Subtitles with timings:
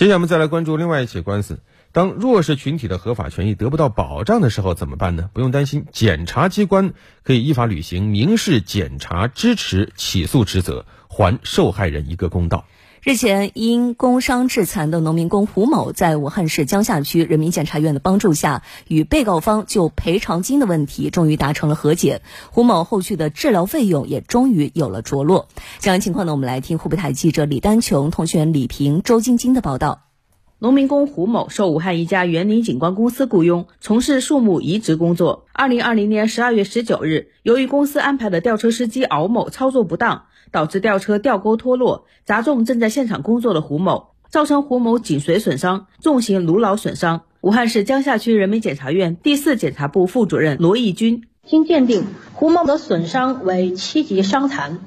[0.00, 1.58] 接下来我们再来关注另外一起官司。
[1.92, 5.28] 当弱势群体的合法权益得不到保障的时候，怎么办呢？
[5.32, 6.92] 不用担心，检察机关
[7.24, 12.64] 可以依法履行民事检察支持起诉职责，还受害人一个公道。
[13.02, 22.20] 日前，因工伤致残的农民工胡某，在武汉市江夏区人民检察院的帮助下，与被告方就赔偿金的问题终于达成了和解。
[22.50, 25.48] 胡某后续的治疗费用也终于有了着落。
[25.80, 30.09] 相关情况呢，我们来听湖北台记者李丹琼、通讯员李平、周晶晶的报道。
[30.62, 35.46] 农民工胡某受武汉一家园林景观公司雇佣，从事树木移植工作。
[35.54, 47.22] 二零二零年十二月十九日，由于公司安排的吊车司机敖某操作不当，导致吊车吊钩脱落，砸中正在现场工作的胡某，造成胡某颈髓损伤、重型颅脑损伤。
[47.40, 52.04] 武汉市江夏区人民检察院第四检察部副主任罗义军，经鉴定，
[52.34, 54.78] 胡某的损伤为七级伤残。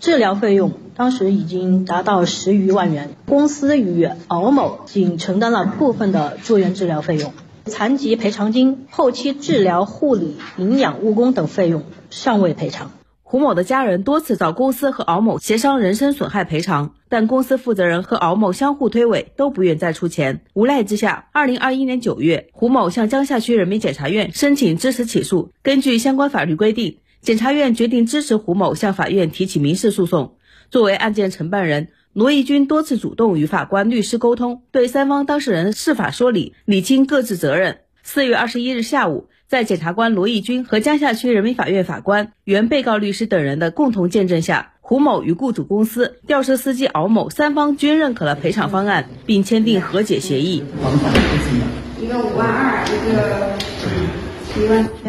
[0.00, 7.32] 治疗费用当时已经达到十余万元，公司与敖某仅承担了部分的住院治疗费用，
[7.64, 12.90] 残疾赔偿金、后期治疗护理、营养误工等费用尚未赔偿。
[13.22, 20.42] 胡某的家人多次找公司和敖某协商人身损害赔偿，但公司负责人和敖某相互推诿，都不愿再出钱。
[20.52, 25.50] 无奈之下，二零二一年九月，胡某向江夏区人民检察院申请支持起诉。
[25.62, 26.98] 根据相关法律规定。
[27.24, 30.36] 检察院决定支持胡某向法院提起民事诉讼。
[30.70, 37.78] 作为案件承办人，罗义军多次主动与法官、律师沟通，对三方当事人释法说理，理清各自责任。
[38.02, 50.62] 四月二十一日下午，在检察官罗义军和江夏区人民法院法官、原被告律师等人的共同见证下，胡某与雇主公司、吊车司机敖某三方均认可了赔偿方案，并签订和解协议。
[51.98, 54.23] 一个五万二，一个。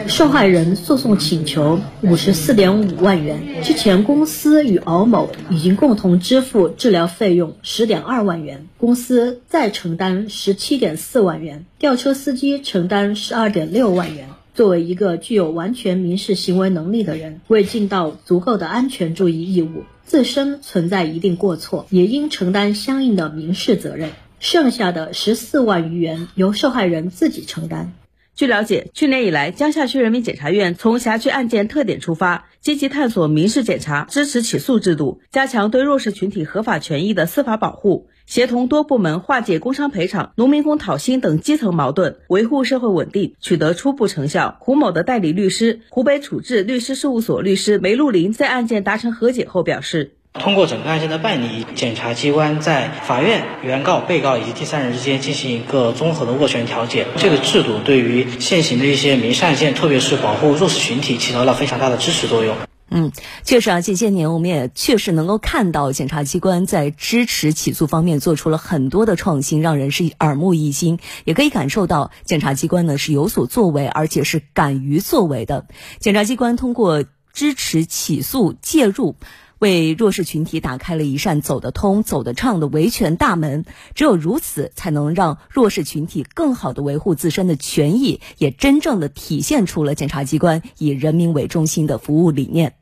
[0.07, 3.61] 受害人诉讼请求五十四点五万元。
[3.63, 14.29] 之前公司与敖某已经共同支付治疗费用十点二万元，公司再承担十七点四万元，吊车司机承担十二点六万元。
[14.55, 24.09] 作为一个具有完全民事行为能力的人，未尽到足够的安全注意义务，自身存在一定过错，也应承担相应的民事责任。
[24.39, 27.93] 剩下的十四万余元由受害人自己承担。
[28.35, 44.57] 据了解，去年以来，江夏区人民检察院从辖区案件特点出发，积极探索民事检察支持起诉制度，加强对弱势群体合法权益的司法保护，协同多部门化解工伤赔偿、农民工讨薪等基层矛盾，维护社会稳定，取得初步成效。
[44.59, 50.11] 胡某的代理律师、湖北处置律师事务所律师梅露林在案件达成和解后表示。
[50.39, 57.07] 通过整个案件的办理，检察机关在法院、原告、被告以及第三人之间进行一个综合的斡旋调解。
[57.15, 62.55] 这个制度对于现行的一些民事案件，特别是保护弱势群体，起到了非常大的支持作用。
[62.89, 63.11] 嗯，
[63.43, 70.99] 确实啊，这些年我们也确实能够看到，检察机关在支持起诉方面做出了很多的创新，让人是耳目一新。
[71.23, 75.65] 也可以感受到，检察机关呢是有所作为，而且是敢于作为的。
[75.99, 79.15] 检察机关通过支持起诉介入。
[79.59, 83.65] 为弱势群体打开了一扇走得通、走得畅的维权大门。
[83.93, 92.75] 只有如此，才能让弱势群体更好的维护自身的权益，也真正的体现出了检察机关以人民为中心的服务理念。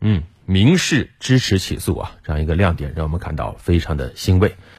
[0.00, 4.56] 嗯，民事支持起诉啊，这样一个亮点，让我们感到非常的欣慰。